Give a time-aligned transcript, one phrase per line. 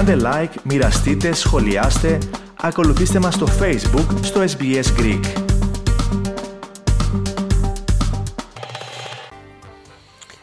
[0.00, 2.18] Κάντε like, μοιραστείτε, σχολιάστε,
[2.60, 5.20] ακολουθήστε μας στο Facebook στο SBS Greek.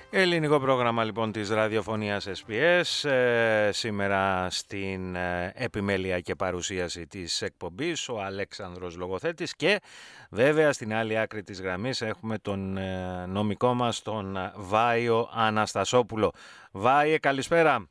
[0.09, 8.09] Ελληνικό πρόγραμμα λοιπόν της ραδιοφωνίας SPS ε, σήμερα στην ε, επιμέλεια και παρουσίαση της εκπομπής
[8.09, 9.79] ο Αλέξανδρος Λογοθέτης και
[10.29, 16.31] βέβαια στην άλλη άκρη της γραμμής έχουμε τον ε, νομικό μας τον Βάιο Αναστασόπουλο.
[16.71, 17.87] Βάιε καλησπέρα.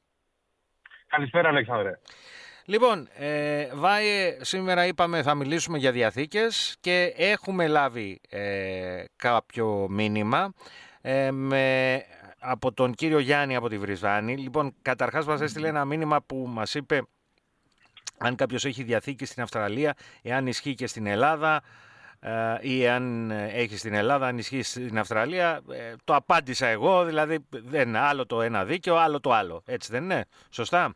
[1.17, 1.99] Καλησπέρα Αλέξανδρε.
[2.65, 8.21] Λοιπόν, ε, Βάιε, σήμερα είπαμε θα μιλήσουμε για διαθήκες και έχουμε λάβει
[9.17, 10.53] κάποιο μήνυμα
[11.31, 12.05] με
[12.39, 14.37] από τον κύριο Γιάννη από τη Βρισβάνη.
[14.37, 17.03] Λοιπόν, καταρχάς μας έστειλε ένα μήνυμα που μας είπε
[18.19, 21.63] αν κάποιος έχει διαθήκη στην Αυστραλία, εάν ισχύει και στην Ελλάδα
[22.21, 25.61] ε, ή αν έχει στην Ελλάδα, αν ισχύει στην Αυστραλία.
[25.71, 29.63] Ε, το απάντησα εγώ, δηλαδή δεν άλλο το ένα δίκαιο, άλλο το άλλο.
[29.67, 30.95] Έτσι δεν είναι, σωστά;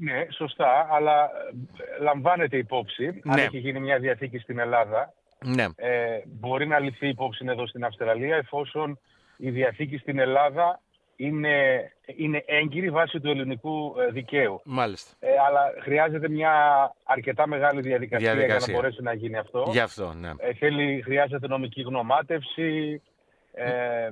[0.00, 3.42] Ναι, σωστά, αλλά ε, λαμβάνεται υπόψη, αν ναι.
[3.42, 5.12] έχει γίνει μια διαθήκη στην Ελλάδα,
[5.44, 5.66] ναι.
[5.76, 8.98] ε, μπορεί να ληφθεί υπόψη εδώ στην Αυστραλία, εφόσον
[9.36, 10.80] η Διαθήκη στην Ελλάδα
[11.16, 14.60] είναι, είναι έγκυρη βάσει του ελληνικού ε, δικαίου.
[14.64, 15.16] Μάλιστα.
[15.20, 16.52] Ε, αλλά χρειάζεται μια
[17.04, 19.66] αρκετά μεγάλη διαδικασία, για να μπορέσει να γίνει αυτό.
[19.70, 20.30] Γι' αυτό, ναι.
[20.38, 23.02] Ε, θέλει, χρειάζεται νομική γνωμάτευση.
[23.52, 24.10] Ε,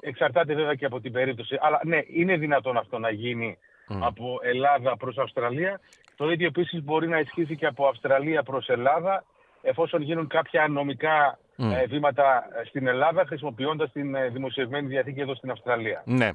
[0.00, 1.58] εξαρτάται βέβαια και από την περίπτωση.
[1.60, 3.58] Αλλά ναι, είναι δυνατόν αυτό να γίνει
[3.98, 5.80] από Ελλάδα προς Αυστραλία.
[6.16, 9.24] Το ίδιο επίσης μπορεί να ισχύσει και από Αυστραλία προς Ελλάδα
[9.62, 11.84] εφόσον γίνουν κάποια νομικά mm.
[11.88, 16.02] βήματα ε, στην Ελλάδα χρησιμοποιώντας την ε, δημοσιευμένη διαθήκη εδώ στην Αυστραλία.
[16.06, 16.30] Ναι.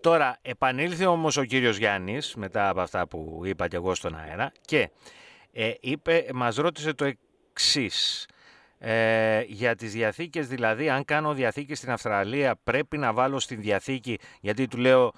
[0.00, 4.52] Τώρα επανήλθε όμως ο κύριος Γιάννης μετά από αυτά που είπα και εγώ στον αέρα
[4.60, 4.90] και
[5.52, 7.14] ε, είπε, μας ρώτησε το
[7.52, 8.28] εξής.
[8.78, 14.18] Ε, για τις διαθήκες δηλαδή αν κάνω διαθήκη στην Αυστραλία πρέπει να βάλω στην διαθήκη
[14.40, 15.12] γιατί του λέω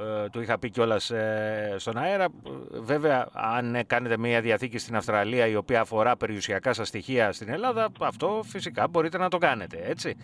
[0.00, 2.26] ε, το είχα πει κιόλας ε, στον αέρα.
[2.70, 7.88] Βέβαια, αν κάνετε μια διαθήκη στην Αυστραλία η οποία αφορά περιουσιακά σας στοιχεία στην Ελλάδα,
[8.00, 10.16] αυτό φυσικά μπορείτε να το κάνετε, έτσι.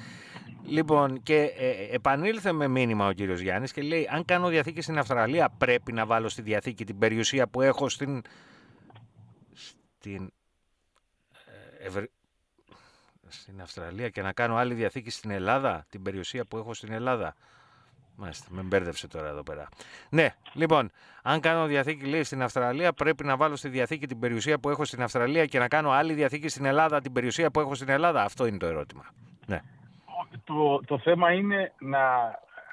[0.64, 4.98] Λοιπόν, και ε, επανήλθε με μήνυμα ο κύριος Γιάννης και λέει αν κάνω διαθήκη στην
[4.98, 8.22] Αυστραλία πρέπει να βάλω στη διαθήκη την περιουσία που έχω στην...
[9.52, 10.32] στην...
[13.26, 17.34] στην Αυστραλία και να κάνω άλλη διαθήκη στην Ελλάδα, την περιουσία που έχω στην Ελλάδα.
[18.20, 19.68] Μάλιστα, με μπέρδευσε τώρα εδώ πέρα.
[20.10, 20.90] Ναι, λοιπόν,
[21.22, 24.84] αν κάνω διαθήκη λέει στην Αυστραλία, πρέπει να βάλω στη διαθήκη την περιουσία που έχω
[24.84, 28.22] στην Αυστραλία και να κάνω άλλη διαθήκη στην Ελλάδα την περιουσία που έχω στην Ελλάδα.
[28.22, 29.04] Αυτό είναι το ερώτημα.
[29.46, 29.60] Ναι.
[30.44, 31.98] Το, το θέμα είναι να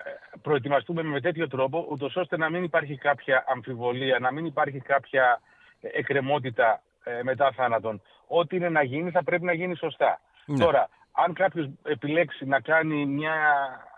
[0.04, 4.80] ε, προετοιμαστούμε με τέτοιο τρόπο, ούτως ώστε να μην υπάρχει κάποια αμφιβολία, να μην υπάρχει
[4.80, 5.42] κάποια
[5.82, 8.02] εκκρεμότητα ε, μετά θάνατον.
[8.28, 10.20] Ό,τι είναι να γίνει θα πρέπει να γίνει σωστά.
[10.46, 10.58] Ναι.
[10.58, 13.36] Τώρα, αν κάποιος επιλέξει να κάνει μια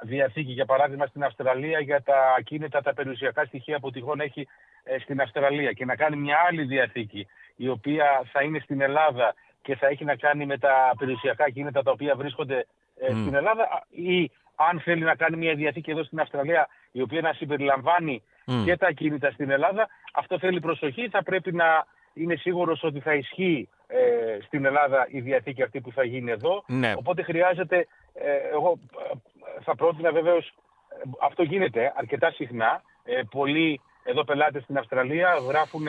[0.01, 4.47] διαθήκη, για παράδειγμα στην Αυστραλία, για τα ακίνητα, τα περιουσιακά στοιχεία που τυχόν έχει
[4.83, 9.33] ε, στην Αυστραλία και να κάνει μια άλλη διαθήκη, η οποία θα είναι στην Ελλάδα
[9.61, 12.65] και θα έχει να κάνει με τα περιουσιακά ακίνητα τα οποία βρίσκονται
[12.99, 17.21] ε, στην Ελλάδα, ή αν θέλει να κάνει μια διαθήκη εδώ στην Αυστραλία, η οποία
[17.21, 18.23] να συμπεριλαμβάνει
[18.65, 21.09] και τα ακίνητα στην Ελλάδα, αυτό θέλει προσοχή.
[21.09, 25.91] Θα πρέπει να είναι σίγουρος ότι θα ισχύει ε, στην Ελλάδα η διαθήκη αυτή που
[25.91, 26.63] θα γίνει εδώ.
[26.67, 26.93] Ναι.
[26.97, 28.79] Οπότε χρειάζεται, ε, εγώ
[29.11, 29.17] ε,
[29.63, 30.53] θα πρότεινα βεβαίως,
[31.21, 32.81] αυτό γίνεται αρκετά συχνά.
[33.03, 35.87] Ε, πολλοί εδώ πελάτες στην Αυστραλία γράφουν,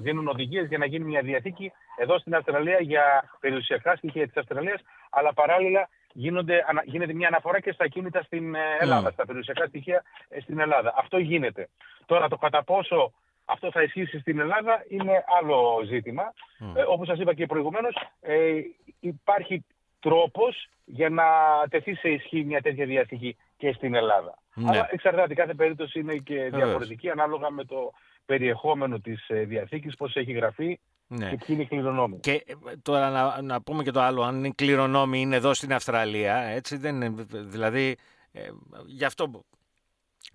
[0.00, 4.80] δίνουν οδηγίες για να γίνει μια διαθήκη εδώ στην Αυστραλία για περιουσιακά στοιχεία της Αυστραλίας,
[5.10, 9.10] αλλά παράλληλα γίνονται, γίνεται μια αναφορά και στα κίνητα στην Ελλάδα, ναι.
[9.10, 10.02] στα περιουσιακά στοιχεία
[10.42, 10.94] στην Ελλάδα.
[10.96, 11.68] Αυτό γίνεται.
[12.06, 13.12] Τώρα το κατά πόσο
[13.44, 16.22] αυτό θα ισχύσει στην Ελλάδα είναι άλλο ζήτημα.
[16.60, 16.76] Mm.
[16.76, 18.60] Ε, όπως σας είπα και προηγουμένως, ε,
[19.00, 19.64] υπάρχει
[20.00, 21.24] τρόπος για να
[21.70, 24.38] τεθεί σε ισχύ μια τέτοια διαθήκη και στην Ελλάδα.
[24.54, 24.68] Ναι.
[24.68, 27.92] Αλλά εξαρτάται, κάθε περίπτωση είναι και διαφορετική ανάλογα με το
[28.26, 31.30] περιεχόμενο της ε, διαθήκης, πώς έχει γραφεί ναι.
[31.30, 32.18] και ποιοι είναι οι κληρονόμοι.
[32.20, 35.72] Και ε, τώρα να, να πούμε και το άλλο, αν οι κληρονόμοι είναι εδώ στην
[35.72, 37.96] Αυστραλία, έτσι δεν είναι, δηλαδή...
[38.32, 38.48] Ε,
[38.86, 39.44] γι' αυτό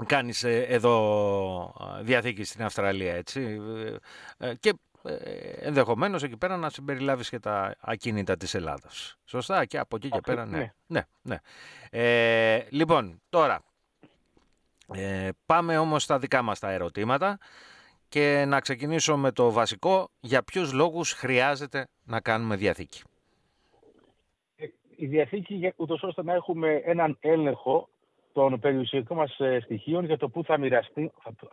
[0.05, 3.61] κάνεις ε, εδώ διαθήκη στην Αυστραλία, έτσι.
[4.37, 4.73] Ε, ε, και
[5.59, 9.17] ενδεχομένως εκεί πέρα να συμπεριλάβεις και τα ακίνητα της Ελλάδας.
[9.25, 10.57] Σωστά, και από εκεί και πέρα, ναι.
[10.57, 10.71] ναι.
[10.87, 11.37] ναι, ναι.
[11.89, 13.63] Ε, λοιπόν, τώρα,
[14.93, 17.37] ε, πάμε όμως στα δικά μας τα ερωτήματα
[18.09, 23.03] και να ξεκινήσω με το βασικό, για ποιους λόγους χρειάζεται να κάνουμε διαθήκη;
[24.95, 27.89] Η διαθήκη, ούτως ώστε να έχουμε έναν έλεγχο
[28.33, 30.59] των περιουσιακών μας ε, στοιχείων για το πού θα,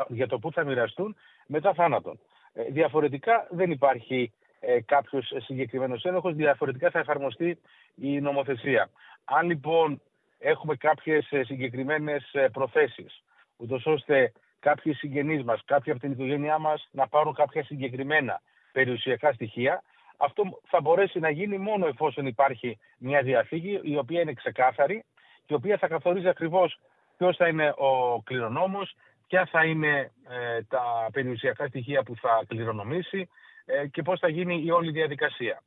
[0.08, 2.18] για το πού θα μοιραστούν μετά θάνατον.
[2.52, 7.58] Ε, διαφορετικά δεν υπάρχει ε, κάποιος συγκεκριμένος έλεγχος, διαφορετικά θα εφαρμοστεί
[7.94, 8.90] η νομοθεσία.
[9.24, 10.00] Αν λοιπόν
[10.38, 13.22] έχουμε κάποιες συγκεκριμένες προθέσεις,
[13.56, 18.40] ούτως ώστε κάποιοι συγγενείς μας, κάποιοι από την οικογένειά μας να πάρουν κάποια συγκεκριμένα
[18.72, 19.82] περιουσιακά στοιχεία.
[20.16, 25.15] Αυτό θα μπορέσει να γίνει μόνο εφόσον υπάρχει μια διαθήκη η οποία είναι ξεκάθαρη και
[25.46, 26.78] η οποία θα καθορίζει ακριβώς
[27.16, 28.96] ποιος θα είναι ο κληρονόμος,
[29.26, 33.28] ποια θα είναι ε, τα περιουσιακά στοιχεία που θα κληρονομήσει
[33.64, 35.62] ε, και πώς θα γίνει η όλη διαδικασία.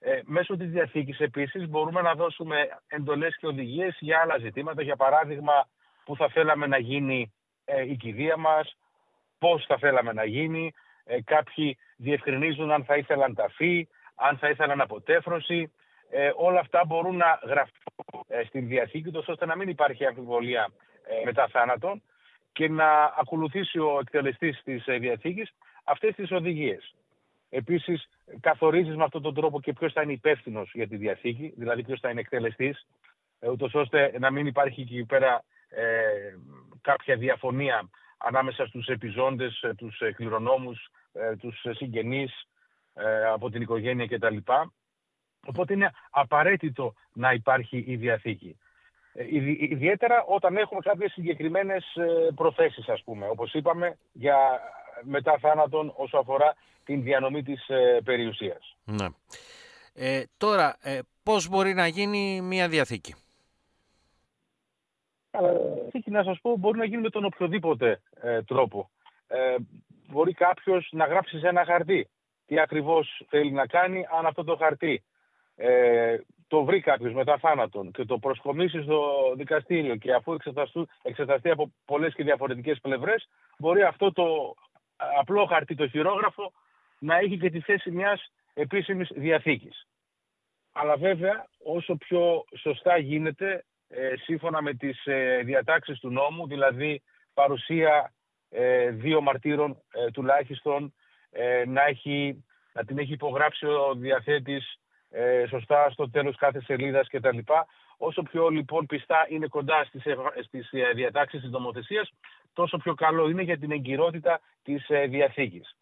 [0.00, 4.96] Ε, μέσω της διαθήκης επίσης μπορούμε να δώσουμε εντολές και οδηγίες για άλλα ζητήματα, για
[4.96, 5.68] παράδειγμα
[6.04, 7.32] που θα θέλαμε να γίνει
[7.64, 8.76] ε, η κηδεία μας,
[9.38, 10.72] πώς θα θέλαμε να γίνει,
[11.04, 15.72] ε, κάποιοι διευκρινίζουν αν θα ήθελαν ταφή, αν θα ήθελαν αποτέφρωση.
[16.10, 20.68] Ε, όλα αυτά μπορούν να γραφτούν ε, στην διαθήκη τους ώστε να μην υπάρχει αμφιβολία
[21.04, 22.02] ε, μετά θάνατον
[22.52, 25.50] και να ακολουθήσει ο εκτελεστής της ε, διαθήκης
[25.84, 26.94] αυτές τις οδηγίες.
[27.50, 28.08] Επίσης,
[28.40, 32.00] καθορίζεις με αυτόν τον τρόπο και ποιος θα είναι υπεύθυνος για τη διαθήκη, δηλαδή ποιος
[32.00, 32.86] θα είναι εκτελεστής,
[33.40, 36.36] ε, ούτως ώστε να μην υπάρχει εκεί πέρα ε,
[36.80, 37.88] κάποια διαφωνία
[38.18, 42.48] ανάμεσα στους επιζώντες, ε, τους κληρονόμους, ε, τους συγγενείς
[43.32, 44.36] από την οικογένεια κτλ.
[45.46, 48.58] Οπότε είναι απαραίτητο να υπάρχει η διαθήκη.
[49.58, 51.84] Ιδιαίτερα όταν έχουμε κάποιες συγκεκριμένες
[52.34, 54.60] προθέσεις, ας πούμε, όπως είπαμε, για
[55.02, 56.54] μετά θάνατον όσο αφορά
[56.84, 57.66] την διανομή της
[58.04, 58.76] περιουσίας.
[58.84, 59.06] Ναι.
[59.94, 63.14] Ε, τώρα, ε, πώς μπορεί να γίνει μια διαθήκη;
[65.82, 68.90] Διαθήκη, να σας πω, μπορεί να γίνει με τον οποιοδήποτε ε, τρόπο.
[69.26, 69.54] Ε,
[70.06, 72.08] μπορεί κάποιος να γράψει σε ένα χαρτί
[72.46, 75.02] τι ακριβώς θέλει να κάνει, αν αυτό το χαρτί
[75.60, 76.18] ε,
[76.48, 80.36] το βρει κάποιος μετά θάνατον και το προσκομίσει στο δικαστήριο και αφού
[81.02, 83.28] εξεταστεί από πολλές και διαφορετικές πλευρές,
[83.58, 84.54] μπορεί αυτό το
[85.18, 86.52] απλό χαρτί, το χειρόγραφο,
[86.98, 89.86] να έχει και τη θέση μιας επίσημης διαθήκης.
[90.72, 97.02] Αλλά βέβαια όσο πιο σωστά γίνεται ε, σύμφωνα με τις ε, διατάξεις του νόμου, δηλαδή
[97.34, 98.12] παρουσία
[98.48, 100.92] ε, δύο μαρτύρων ε, τουλάχιστον,
[101.66, 104.78] να, έχει, να την έχει υπογράψει ο διαθέτης
[105.48, 107.38] σωστά στο τέλος κάθε σελίδας κτλ.
[107.96, 110.02] Όσο πιο λοιπόν πιστά είναι κοντά στις,
[110.44, 112.10] στις διατάξεις της νομοθεσίας,
[112.52, 115.76] τόσο πιο καλό είναι για την εγκυρότητα της διαθήκης.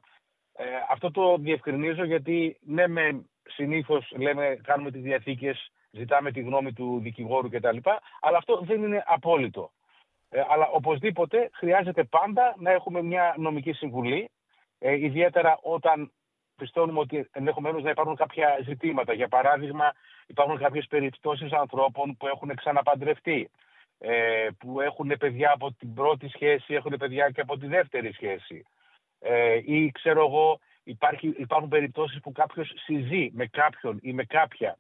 [0.91, 7.01] αυτό το διευκρινίζω γιατί ναι με συνήθως λέμε κάνουμε τις διαθήκες ζητάμε τη γνώμη του
[7.03, 7.77] δικηγόρου κτλ.
[8.21, 9.71] Αλλά αυτό δεν είναι απόλυτο.
[10.29, 14.31] Ε, αλλά οπωσδήποτε χρειάζεται πάντα να έχουμε μια νομική συμβουλή,
[14.79, 16.13] ε, ιδιαίτερα όταν
[16.57, 19.13] πιστώνουμε ότι ενδεχομένως να υπάρχουν κάποια ζητήματα.
[19.13, 19.93] Για παράδειγμα,
[20.27, 23.51] υπάρχουν κάποιες περιπτώσεις ανθρώπων που έχουν ξαναπαντρευτεί,
[23.99, 28.65] ε, που έχουν παιδιά από την πρώτη σχέση, έχουν παιδιά και από τη δεύτερη σχέση.
[29.21, 34.77] Ε, ή ξέρω εγώ, υπάρχει, υπάρχουν περιπτώσεις που κάποιος συζεί με κάποιον ή με κάποια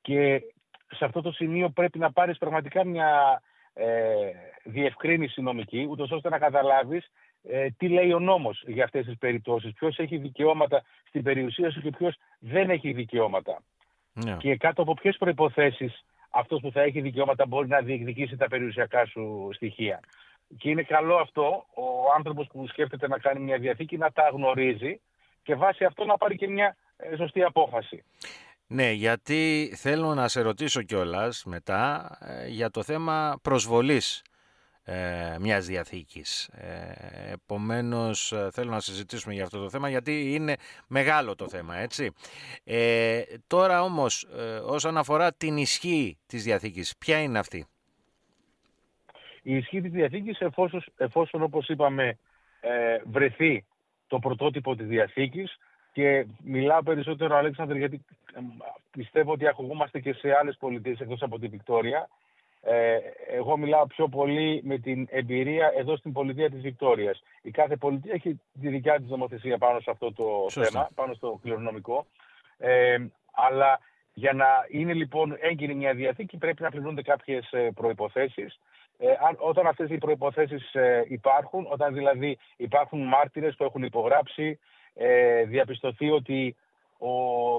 [0.00, 0.42] και
[0.86, 3.42] σε αυτό το σημείο πρέπει να πάρεις πραγματικά μια
[3.72, 4.30] ε,
[4.64, 7.10] διευκρίνηση νομική, ούτως ώστε να καταλάβεις
[7.42, 11.80] ε, τι λέει ο νόμος για αυτές τις περιπτώσεις, ποιος έχει δικαιώματα στην περιουσία σου
[11.80, 13.62] και ποιος δεν έχει δικαιώματα;
[14.12, 14.36] Ναι.
[14.36, 19.06] Και κάτω από ποιες προϋποθέσεις αυτός που θα έχει δικαιώματα μπορεί να διεκδικήσει τα περιουσιακά
[19.06, 20.00] σου στοιχεία;
[20.58, 25.00] Και είναι καλό αυτό ο άνθρωπος που σκέφτεται να κάνει μια διαθήκη να τα γνωρίζει
[25.42, 28.04] και βάσει αυτό να πάρει και μια ε, σωστή απόφαση.
[28.66, 34.22] Ναι, γιατί θέλω να σε ρωτήσω κιόλας μετά ε, για το θέμα προσβολής
[34.84, 36.46] ε, μιας διαθήκης.
[36.46, 40.56] Ε, επομένως ε, θέλω να συζητήσουμε για αυτό το θέμα γιατί είναι
[40.86, 42.12] μεγάλο το θέμα, έτσι.
[42.64, 44.26] Ε, τώρα όμως
[44.64, 47.66] όσον αφορά την ισχύ της διαθήκης, ποια είναι αυτή;
[49.42, 52.18] Η ισχύ της διαθήκης εφόσον, εφόσον όπως είπαμε
[53.04, 53.64] βρεθεί
[54.06, 55.58] το πρωτότυπο της διαθήκης
[55.92, 58.04] και μιλάω περισσότερο, Αλέξανδρε, γιατί
[58.90, 62.08] πιστεύω ότι ακουγόμαστε και σε άλλες πολιτείες εκτός από τη Βικτόρια.
[62.62, 62.98] Ε,
[63.30, 67.22] εγώ μιλάω πιο πολύ με την εμπειρία εδώ στην πολιτεία της Βικτόριας.
[67.42, 71.38] Η κάθε πολιτεία έχει τη δικιά της νομοθεσία πάνω σε αυτό το θέμα, πάνω στο
[71.42, 72.06] κληρονομικό.
[72.58, 72.96] Ε,
[73.32, 73.80] αλλά
[74.12, 78.60] για να είναι λοιπόν έγκυρη μια διαθήκη πρέπει να πληρούνται κάποιες ε, προϋποθέσεις.
[78.98, 79.06] Ε,
[79.38, 84.58] όταν αυτές οι προϋποθέσεις ε, υπάρχουν, όταν δηλαδή υπάρχουν μάρτυρες που έχουν υπογράψει,
[84.94, 86.56] ε, διαπιστωθεί ότι
[86.98, 87.10] ο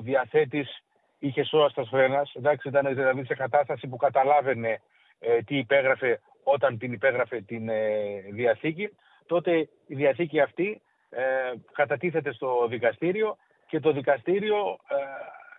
[0.01, 0.84] διαθέτης
[1.20, 4.81] είχε σώα στα σφρένας, εντάξει, ήταν δηλαδή σε κατάσταση που καταλάβαινε
[5.23, 8.89] ε, τι υπέγραφε όταν την υπέγραφε την ε, Διαθήκη,
[9.25, 11.23] τότε η Διαθήκη αυτή ε,
[11.71, 13.37] κατατίθεται στο δικαστήριο
[13.67, 14.79] και το δικαστήριο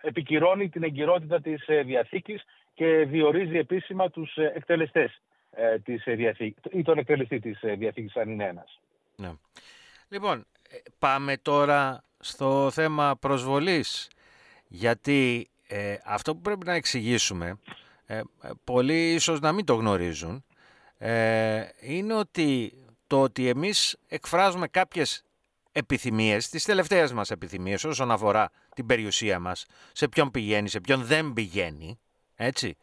[0.01, 2.43] επικυρώνει την εγκυρότητα της Διαθήκης
[2.73, 5.21] και διορίζει επίσημα τους εκτελεστές
[5.83, 8.79] της Διαθήκης ή τον εκτελεστή της Διαθήκης αν είναι ένας.
[9.15, 9.31] Ναι.
[10.09, 10.45] Λοιπόν,
[10.99, 14.09] πάμε τώρα στο θέμα προσβολής,
[14.67, 17.59] γιατί ε, αυτό που πρέπει να εξηγήσουμε,
[18.05, 18.21] ε,
[18.63, 20.45] πολλοί ίσως να μην το γνωρίζουν,
[20.97, 25.23] ε, είναι ότι το ότι εμείς εκφράζουμε κάποιες
[25.71, 31.03] επιθυμίες, τις τελευταίες μας επιθυμίες όσον αφορά την περιουσία μας, σε ποιον πηγαίνει, σε ποιον
[31.03, 31.99] δεν πηγαίνει,
[32.35, 32.77] έτσι.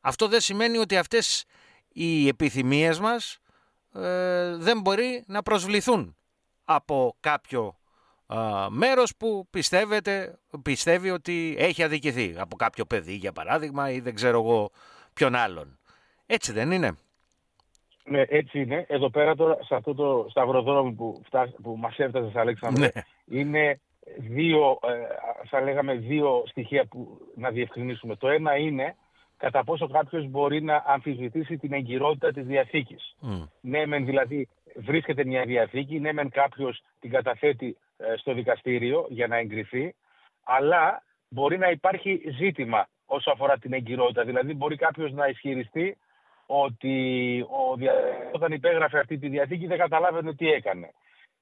[0.00, 1.44] Αυτό δεν σημαίνει ότι αυτές
[1.88, 3.38] οι επιθυμίες μας
[3.94, 6.16] ε, δεν μπορεί να προσβληθούν
[6.64, 7.78] από κάποιο
[8.30, 8.36] ε,
[8.68, 12.34] μέρος που πιστεύετε, πιστεύει ότι έχει αδικηθεί.
[12.38, 14.70] Από κάποιο παιδί για παράδειγμα ή δεν ξέρω εγώ
[15.12, 15.78] ποιον άλλον.
[16.26, 16.96] Έτσι δεν είναι;
[18.04, 18.84] Ναι, έτσι είναι.
[18.88, 23.38] Εδώ πέρα τώρα, σε αυτό το σταυροδρόμι που, φτάσ, που μας έφτασε, Αλέξανδρε, ναι.
[23.38, 23.80] είναι
[24.18, 28.16] δύο, ε, θα λέγαμε δύο στοιχεία που να διευκρινίσουμε.
[28.16, 28.96] Το ένα είναι
[29.36, 33.16] κατά πόσο κάποιος μπορεί να αμφισβητήσει την εγκυρότητα της Διαθήκης.
[33.22, 33.48] Mm.
[33.60, 37.85] Ναι, μεν δηλαδή βρίσκεται μια Διαθήκη, ναι, μεν κάποιος την καταθέτει ε,
[38.16, 39.94] στο δικαστήριο για να εγκριθεί,
[40.44, 44.24] αλλά μπορεί να υπάρχει ζήτημα όσο αφορά την εγκυρότητα.
[44.24, 45.96] Δηλαδή μπορεί κάποιος να ισχυριστεί
[46.46, 47.72] ότι ο,
[48.32, 50.90] όταν υπέγραφε αυτή τη Διαθήκη δεν καταλάβαινε τι έκανε.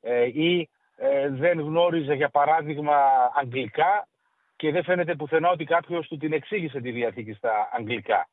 [0.00, 2.96] Ε, ή ε, δεν γνώριζε για παράδειγμα
[3.34, 4.08] αγγλικά
[4.56, 8.28] και δεν φαίνεται πουθενά ότι κάποιος του την εξήγησε τη Διαθήκη στα αγγλικά.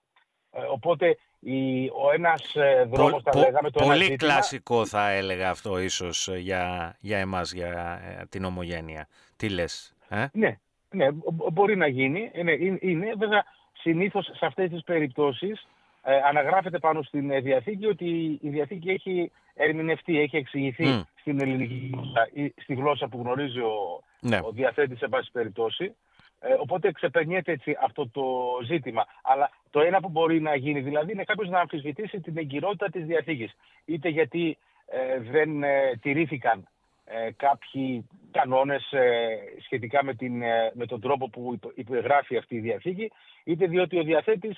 [0.51, 3.69] Ε, οπότε η, ο ένας ε, δρόμος, τα λέγαμε...
[3.69, 9.07] Το πολύ ένα κλασικό θα έλεγα αυτό ίσως για, για εμάς, για την ομογένεια.
[9.35, 10.57] Τι λες, ε; Ναι,
[10.89, 11.07] ναι,
[11.51, 12.31] μπορεί να γίνει.
[12.33, 13.43] Είναι, είναι, βέβαια,
[13.73, 15.67] συνήθως σε αυτές τις περιπτώσεις
[16.03, 21.89] ε, αναγράφεται πάνω στην ε, Διαθήκη ότι η Διαθήκη έχει ερμηνευτεί, έχει εξηγηθεί στην ελληνική
[21.93, 24.39] γλώσσα ή στη γλώσσα που γνωρίζει ο, ναι.
[24.43, 25.95] ο διαθέτης σε πάση περιπτώσει.
[26.43, 28.23] Ε, οπότε ξεπερνιέται έτσι αυτό το
[28.65, 29.05] ζήτημα.
[29.23, 33.05] Αλλά το ένα που μπορεί να γίνει δηλαδή είναι κάποιος να αμφισβητήσει την εγκυρότητα της
[33.05, 33.55] Διαθήκης.
[33.85, 36.67] Είτε γιατί ε, δεν ε, τηρήθηκαν
[37.13, 39.27] ε, κάποιοι κανόνες ε,
[39.63, 43.11] σχετικά με, την, ε, με τον τρόπο που υπεγράφει αυτή η Διαθήκη,
[43.43, 44.57] είτε διότι ο διαθέτης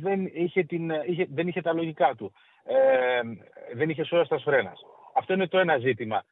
[0.00, 2.32] δεν, είχε την, είχε, δεν είχε τα λογικά του,
[3.74, 4.80] δεν είχε σώα στα σφρένας.
[5.14, 6.24] Αυτό είναι το ένα ζήτημα.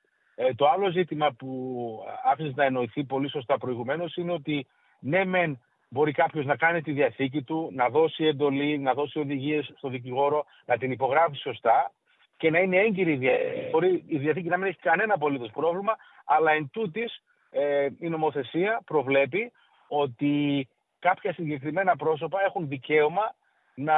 [0.57, 4.67] Το άλλο ζήτημα που άφησε να εννοηθεί πολύ σωστά προηγουμένως είναι ότι
[4.99, 9.73] ναι μεν μπορεί κάποιος να κάνει τη διαθήκη του, να δώσει εντολή, να δώσει οδηγίες
[9.77, 11.93] στο δικηγόρο, να την υπογράφει σωστά,
[12.37, 13.71] και να είναι έγκυρη η διαθήκη.
[13.71, 18.81] Μπορεί η διαθήκη να μην έχει κανένα απολύτως πρόβλημα, αλλά εν τούτης, ε, η νομοθεσία
[18.85, 19.53] προβλέπει
[19.89, 23.35] ότι κάποια συγκεκριμένα πρόσωπα έχουν δικαίωμα
[23.75, 23.97] να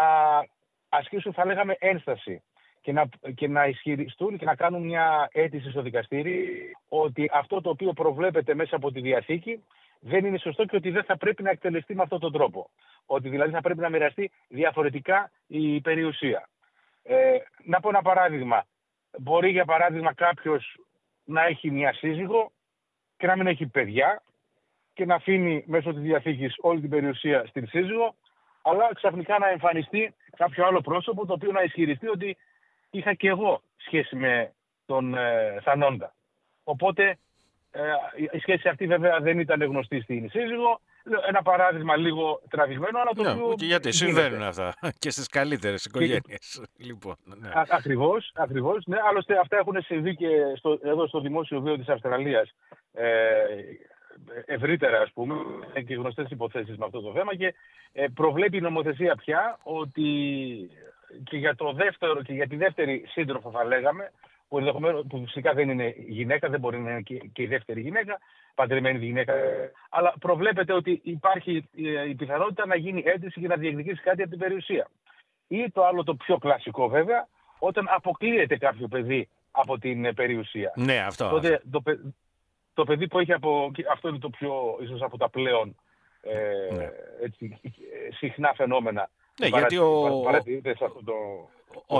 [0.88, 2.42] ασκήσουν, θα λέγαμε, ένσταση
[2.86, 6.46] και να, και να ισχυριστούν και να κάνουν μια αίτηση στο δικαστήρι
[6.88, 9.64] ότι αυτό το οποίο προβλέπεται μέσα από τη Διαθήκη
[10.00, 12.70] δεν είναι σωστό και ότι δεν θα πρέπει να εκτελεστεί με αυτόν τον τρόπο.
[13.06, 16.48] Ότι δηλαδή θα πρέπει να μοιραστεί διαφορετικά η περιουσία.
[17.02, 18.64] Ε, να πω ένα παράδειγμα.
[19.18, 20.76] Μπορεί για παράδειγμα κάποιος
[21.24, 22.52] να έχει μια σύζυγο
[23.16, 24.22] και να μην έχει παιδιά
[24.92, 28.14] και να αφήνει μέσω της διαθήκης όλη την περιουσία στην σύζυγο
[28.62, 32.36] αλλά ξαφνικά να εμφανιστεί κάποιο άλλο πρόσωπο το οποίο να ισχυριστεί ότι
[32.96, 34.52] είχα και εγώ σχέση με
[34.86, 36.14] τον ε, Θανόντα.
[36.64, 37.18] Οπότε
[37.70, 37.80] ε,
[38.32, 40.80] η σχέση αυτή βέβαια δεν ήταν γνωστή στην σύζυγο
[41.28, 43.66] ένα παράδειγμα λίγο τραβηγμένο, αλλά το ναι, οποίο.
[43.66, 46.62] Γιατί συμβαίνουν αυτά και στις καλύτερες οικογένειες.
[46.76, 47.50] Λοιπόν, ναι.
[47.70, 48.96] Ακριβώς, ακριβώς, ναι.
[49.08, 52.54] Άλλωστε, αυτά έχουν συμβεί και στο, εδώ στο δημόσιο βίο της Αυστραλίας.
[52.92, 53.04] Ε,
[54.46, 55.34] ευρύτερα, ας πούμε,
[55.86, 57.36] και γνωστές υποθέσεις με αυτό το θέμα.
[57.36, 57.54] Και
[57.92, 60.10] ε, προβλέπει η νομοθεσία πια ότι
[61.24, 64.12] και για, το δεύτερο, και για τη δεύτερη σύντροφο, θα λέγαμε,
[64.48, 64.58] που,
[65.08, 67.00] που φυσικά δεν είναι γυναίκα, δεν μπορεί να είναι
[67.32, 68.18] και η δεύτερη γυναίκα,
[68.54, 69.34] παντρεμένη γυναίκα.
[69.90, 74.30] Αλλά προβλέπεται ότι υπάρχει ε, η πιθανότητα να γίνει αίτηση και να διεκδικήσει κάτι από
[74.30, 74.88] την περιουσία.
[75.48, 80.72] Ή το άλλο το πιο κλασικό βέβαια, όταν αποκλείεται κάποιο παιδί από την ε, περιουσία.
[80.76, 81.28] Ναι, αυτό.
[81.28, 81.82] Τότε το,
[82.74, 83.70] το παιδί που έχει από...
[83.92, 85.76] Αυτό είναι το πιο, ίσως από τα πλέον
[86.20, 86.90] ε, ναι.
[87.22, 87.60] έτσι,
[88.18, 89.10] συχνά φαινόμενα.
[89.40, 90.22] Ναι, γιατί ο...
[90.62, 91.12] σε αυτό το...
[91.86, 91.96] Ο,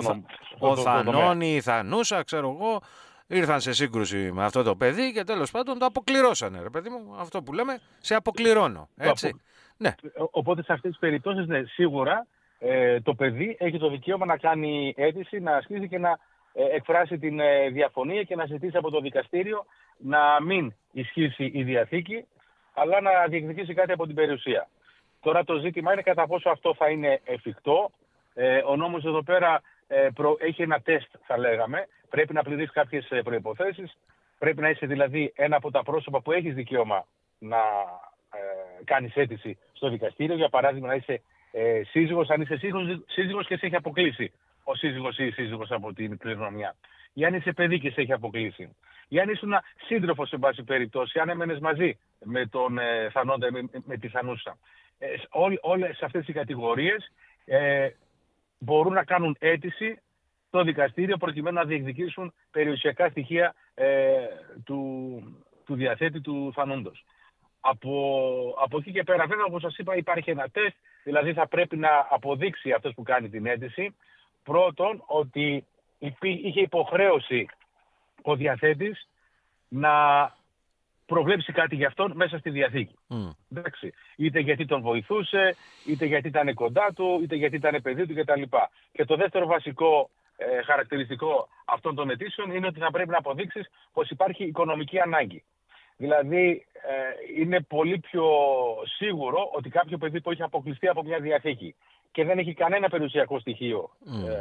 [0.59, 2.81] ο, ο Θανόνη, η Θανούσα, ξέρω εγώ,
[3.27, 6.63] ήρθαν σε σύγκρουση με αυτό το παιδί και τέλος πάντων το αποκληρώσανε.
[6.63, 8.89] Ρε παιδί μου, αυτό που λέμε, σε αποκληρώνω.
[8.97, 9.41] Έτσι.
[9.77, 9.95] Ναι.
[10.31, 12.27] Οπότε σε αυτές τις περιπτώσεις, ναι, σίγουρα
[12.59, 16.19] ε, το παιδί έχει το δικαίωμα να κάνει αίτηση, να ασκήσει και να
[16.53, 19.65] ε, εκφράσει την ε, διαφωνία και να ζητήσει από το δικαστήριο
[19.97, 22.25] να μην ισχύσει η διαθήκη,
[22.75, 24.69] αλλά να διεκδικήσει κάτι από την περιουσία.
[25.27, 27.91] Τώρα το ζήτημα είναι κατά πόσο αυτό θα είναι εφικτό.
[28.35, 31.89] Ε, ο νόμος εδώ πέρα ε, έχει ένα τεστ, θα λέγαμε.
[32.11, 33.97] Πρέπει να πληρείς κάποιες ε, προϋποθέσεις.
[34.39, 37.07] Πρέπει να είσαι δηλαδή ένα από τα πρόσωπα που έχεις δικαίωμα
[37.39, 37.57] να
[38.33, 40.37] ε, κάνεις αίτηση στο δικαστήριο.
[40.37, 44.33] Για παράδειγμα, να είσαι ε, σύζυγος, αν είσαι σύζυγος, σύζυγος και σε έχει αποκλείσει
[44.65, 46.77] ο σύζυγος ή η σύζυγος από την κληρονομιά.
[47.13, 48.77] Ή αν είσαι παιδί και σε έχει αποκλείσει.
[49.09, 49.53] Ή αν ήσουν
[49.87, 54.59] σύντροφος σε πάση περιπτώσει, αν έμενες μαζί με τον ε, Θανόντα, με, με, τη Θανούσα.
[54.99, 55.07] Ε,
[55.61, 57.13] όλες αυτές οι κατηγορίες
[57.45, 57.89] ε,
[58.59, 60.01] μπορούν να κάνουν αίτηση
[60.51, 64.27] το δικαστήριο προκειμένου να διεκδικήσουν περιουσιακά στοιχεία ε,
[64.65, 65.21] του,
[65.65, 67.05] του διαθέτη του θανόντος.
[67.61, 71.77] Από, από εκεί και πέρα, βέβαια, όπως σας είπα, υπάρχει ένα τεστ, δηλαδή θα πρέπει
[71.77, 73.97] να αποδείξει αυτός που κάνει την αίτηση,
[74.43, 75.67] πρώτον, ότι
[75.99, 77.47] είχε υποχρέωση
[78.23, 79.09] ο διαθέτης
[79.69, 79.93] να
[81.07, 82.95] προβλέψει κάτι για αυτόν μέσα στη Διαθήκη.
[83.09, 83.31] Mm.
[83.53, 83.93] Εντάξει.
[84.17, 88.43] Είτε γιατί τον βοηθούσε, είτε γιατί ήταν κοντά του, είτε γιατί ήταν παιδί του κτλ.
[88.93, 93.71] Και το δεύτερο βασικό ε, χαρακτηριστικό αυτών των αιτήσεων είναι ότι θα πρέπει να αποδείξεις
[93.93, 95.45] πως υπάρχει οικονομική ανάγκη.
[95.97, 98.27] Δηλαδή, ε, είναι πολύ πιο
[98.97, 101.75] σίγουρο ότι κάποιο παιδί που έχει αποκλειστεί από μια διαθήκη
[102.13, 104.29] και δεν έχει κανένα περιουσιακό στοιχείο mm.
[104.29, 104.35] ε,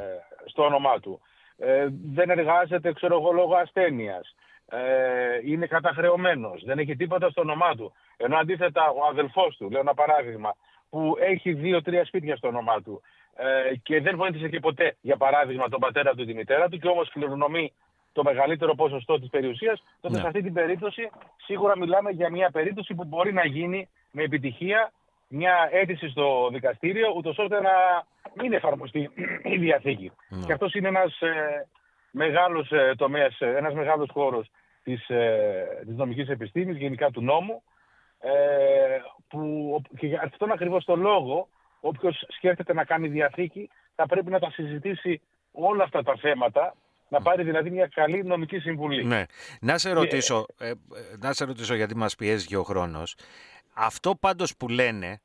[0.45, 1.21] στο όνομά του,
[1.57, 4.35] ε, δεν εργάζεται, ξέρω εγώ, λόγω ασθένειας,
[4.69, 7.93] ε, είναι καταχρεωμένος, δεν έχει τίποτα στο όνομά του.
[8.17, 10.55] Ενώ αντίθετα ο αδελφός του, λέω ένα παράδειγμα,
[10.89, 13.01] που έχει δύο-τρία σπίτια στο όνομά του
[13.35, 16.77] ε, και δεν βοήθησε και ποτέ, για παράδειγμα, τον πατέρα του ή τη μητέρα του
[16.77, 17.73] και όμως κληρονομεί
[18.13, 20.21] το μεγαλύτερο ποσοστό της περιουσίας, τότε ναι.
[20.21, 21.09] σε αυτή την περίπτωση
[21.45, 24.91] σίγουρα μιλάμε για μια περίπτωση που μπορεί να γίνει με επιτυχία
[25.27, 27.71] μια αίτηση στο δικαστήριο, ούτως ώστε να
[28.33, 29.09] μην εφαρμοστεί
[29.43, 30.11] η διαθήκη.
[30.29, 30.45] Ναι.
[30.45, 31.67] Και αυτός είναι ένας ε,
[32.15, 34.51] μεγάλος ε, τομέας, ε, ένας μεγάλος χώρος
[34.83, 37.63] της, ε, της νομικής επιστήμης, γενικά του νόμου,
[38.19, 38.31] ε,
[39.27, 44.39] που και για αυτόν ακριβώς τον λόγο, όποιος σκέφτεται να κάνει διαθήκη, θα πρέπει να
[44.39, 46.75] τα συζητήσει όλα αυτά τα θέματα,
[47.07, 49.05] να πάρει δηλαδή μια καλή νομική συμβουλή.
[49.05, 49.23] Ναι.
[49.61, 50.71] Να σε ρωτήσω, ε,
[51.19, 53.15] να σε ρωτήσω γιατί μας πιέζει και ο χρόνος.
[53.73, 55.19] Αυτό πάντως που λένε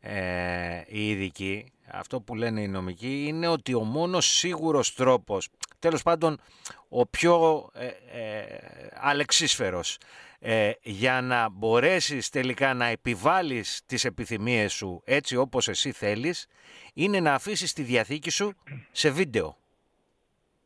[0.00, 5.48] ε, οι ειδικοί, αυτό που λένε οι νομικοί, είναι ότι ο μόνος σίγουρος τρόπος,
[5.78, 6.40] τέλος πάντων
[6.88, 8.46] ο πιο ε, ε
[8.94, 9.98] αλεξίσφαιρος,
[10.40, 16.46] ε, για να μπορέσεις τελικά να επιβάλλεις τις επιθυμίες σου έτσι όπως εσύ θέλεις,
[16.94, 18.52] είναι να αφήσεις τη διαθήκη σου
[18.90, 19.56] σε βίντεο,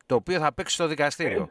[0.05, 1.49] το οποίο θα παίξει στο δικαστήριο.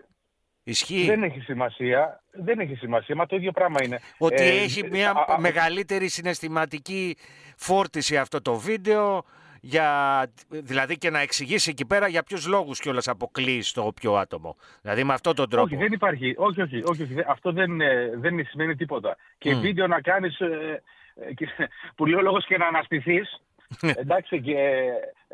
[0.64, 2.22] Ισχύει; Δεν έχει σημασία.
[2.30, 4.00] Δεν έχει σημασία, μα το ίδιο πράγμα είναι.
[4.18, 7.16] Ότι ε, έχει μια μεγαλύτερη συναισθηματική
[7.56, 9.24] φόρτιση αυτό το βίντεο,
[9.64, 14.56] για, δηλαδή και να εξηγήσει εκεί πέρα για ποιους λόγους κιόλας αποκλείεις το όποιο άτομο.
[14.82, 15.64] Δηλαδή με αυτόν τον τρόπο.
[15.64, 16.34] Όχι, δεν υπάρχει.
[16.36, 17.14] Όχι, όχι, όχι, όχι.
[17.26, 17.78] Αυτό δεν,
[18.14, 19.16] δεν σημαίνει τίποτα.
[19.38, 20.40] Και βίντεο να κάνεις.
[20.40, 20.82] Ε,
[21.14, 21.64] ε,
[21.96, 23.42] που λέει ο λόγος και να αναστηθείς.
[23.80, 24.56] εντάξει, και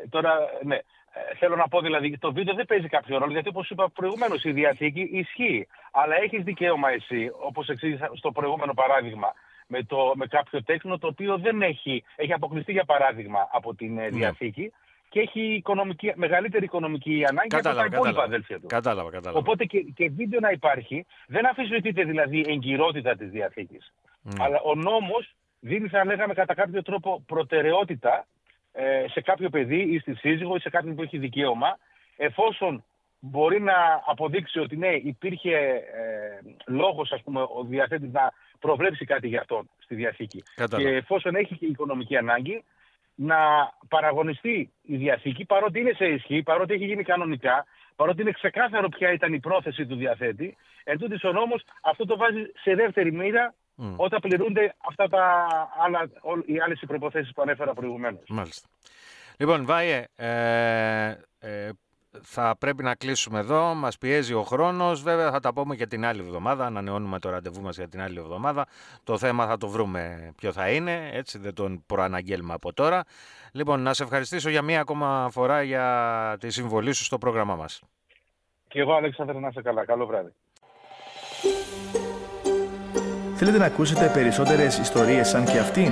[0.09, 0.75] τώρα, ναι.
[1.13, 4.43] Ε, θέλω να πω δηλαδή, το βίντεο δεν παίζει κάποιο ρόλο, γιατί όπως είπα προηγουμένως,
[4.43, 5.67] η διαθήκη ισχύει.
[5.91, 9.33] Αλλά έχεις δικαίωμα εσύ, όπως εξήγησα στο προηγούμενο παράδειγμα,
[9.69, 13.97] με, το, με κάποιο τέκνο το οποίο δεν έχει, έχει αποκλειστεί για παράδειγμα από την
[13.97, 14.09] ε, ναι.
[14.09, 14.71] διαθήκη
[15.09, 18.67] και έχει οικονομική, μεγαλύτερη οικονομική ανάγκη κατάλαβα, από τα υπόλοιπα αδέλφια του.
[18.67, 19.39] Κατάλαβα, κατάλαβα.
[19.39, 23.93] Οπότε και, και βίντεο να υπάρχει, δεν αφισβητείται δηλαδή εγκυρότητα της διαθήκης.
[24.21, 24.43] Ναι.
[24.43, 28.25] Αλλά ο νόμος δίνει, θα λέγαμε, κατά κάποιο τρόπο προτεραιότητα
[28.71, 31.77] ε, σε κάποιο παιδί ή στη σύζυγο ή σε κάποιον που έχει δικαίωμα,
[32.17, 32.83] εφόσον
[33.19, 39.27] μπορεί να αποδείξει ότι ναι, υπήρχε ε, λόγος, ας πούμε, ο διαθέτης να προβλέψει κάτι
[39.27, 40.43] για αυτόν στη Διαθήκη.
[40.77, 42.63] Και εφόσον έχει και οικονομική ανάγκη,
[43.15, 43.37] να
[43.87, 49.11] παραγωνιστεί η Διαθήκη, παρότι είναι σε ισχύ, παρότι έχει γίνει κανονικά, παρότι είναι ξεκάθαρο ποια
[49.11, 53.93] ήταν η πρόθεση του διαθέτη, εν ο νόμος αυτό το βάζει σε δεύτερη μοίρα mm.
[53.95, 55.47] όταν πληρούνται αυτά τα
[55.85, 56.09] άλλα,
[56.45, 58.23] οι άλλες προποθέσει που ανέφερα προηγουμένως.
[58.29, 58.67] Μάλιστα.
[59.37, 61.69] Λοιπόν, Βάιε, ε, ε,
[62.21, 63.73] θα πρέπει να κλείσουμε εδώ.
[63.73, 65.01] Μας πιέζει ο χρόνος.
[65.01, 66.65] Βέβαια θα τα πούμε και την άλλη εβδομάδα.
[66.65, 68.65] Ανανεώνουμε το ραντεβού μας για την άλλη εβδομάδα.
[69.03, 71.09] Το θέμα θα το βρούμε ποιο θα είναι.
[71.13, 73.03] Έτσι δεν τον προαναγγέλουμε από τώρα.
[73.51, 77.81] Λοιπόν, να σε ευχαριστήσω για μία ακόμα φορά για τη συμβολή σου στο πρόγραμμά μας.
[78.67, 79.85] Και εγώ, Αλέξανδρα, να είσαι καλά.
[79.85, 80.33] Καλό βράδυ.
[83.35, 85.91] Θέλετε να ακούσετε περισσότερες ιστορίες σαν και αυτήν;